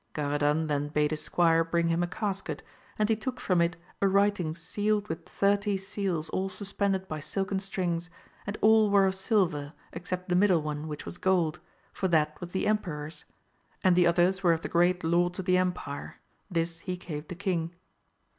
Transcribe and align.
Garadan 0.15 0.65
then 0.65 0.87
bade 0.87 1.13
a 1.13 1.15
squire 1.15 1.63
bring 1.63 1.89
him 1.89 2.01
a 2.01 2.07
casket, 2.07 2.63
and 2.97 3.07
he 3.07 3.15
took 3.15 3.39
from 3.39 3.61
it 3.61 3.75
a 4.01 4.07
writing 4.07 4.55
sealed 4.55 5.07
with 5.07 5.29
thirty 5.29 5.77
seals 5.77 6.27
all 6.31 6.49
suspended 6.49 7.07
by 7.07 7.19
silken 7.19 7.59
strings, 7.59 8.09
and 8.47 8.57
all 8.61 8.89
were 8.89 9.05
of 9.05 9.13
silver 9.13 9.73
except 9.93 10.27
the 10.27 10.33
middle 10.35 10.63
one 10.63 10.87
which 10.87 11.05
was 11.05 11.19
gold, 11.19 11.59
for 11.93 12.07
that 12.07 12.35
was 12.41 12.49
the 12.51 12.65
emperor's, 12.65 13.25
and 13.83 13.95
the 13.95 14.07
others 14.07 14.41
were 14.41 14.53
of 14.53 14.61
the 14.61 14.67
great 14.67 15.03
lords 15.03 15.37
of 15.37 15.45
the 15.45 15.57
empire; 15.59 16.15
this 16.49 16.79
he 16.79 16.97
gave 16.97 17.27
the 17.27 17.35
king. 17.35 17.75